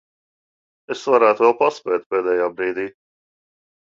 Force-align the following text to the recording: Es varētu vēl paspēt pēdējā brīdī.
Es 0.95 1.03
varētu 1.15 1.43
vēl 1.45 1.53
paspēt 1.59 2.09
pēdējā 2.15 2.47
brīdī. 2.61 2.87